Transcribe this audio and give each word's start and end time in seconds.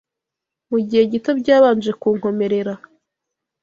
Mu 0.69 0.77
gihe 0.87 1.03
gito 1.11 1.31
byabanje 1.39 1.91
kunkomerera 2.01 2.73